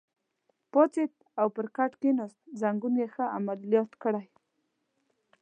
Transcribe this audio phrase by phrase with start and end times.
[0.71, 4.27] پاڅېد او پر کټ کېناست، زنګون یې ښه عملیات کړی.